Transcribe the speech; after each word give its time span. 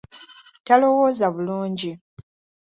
Talowooza 0.65 1.25
bulungi. 1.35 1.91